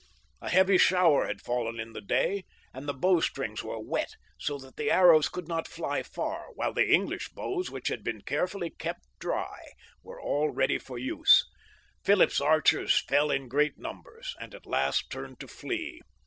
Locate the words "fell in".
13.01-13.47